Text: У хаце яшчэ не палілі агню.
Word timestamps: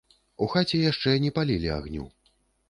У 0.45 0.45
хаце 0.53 0.79
яшчэ 0.91 1.13
не 1.27 1.31
палілі 1.39 1.69
агню. 1.77 2.09